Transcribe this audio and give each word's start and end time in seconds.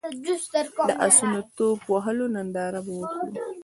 د 0.89 0.91
اسونو 1.07 1.39
ټوپ 1.55 1.79
وهلو 1.93 2.25
ننداره 2.35 2.79
به 2.85 2.93
وکړو. 2.99 3.27